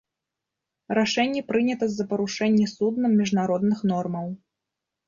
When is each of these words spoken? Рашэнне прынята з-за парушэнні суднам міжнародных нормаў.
Рашэнне 0.99 1.43
прынята 1.51 1.85
з-за 1.91 2.09
парушэнні 2.15 2.67
суднам 2.75 3.11
міжнародных 3.21 3.89
нормаў. 3.93 4.27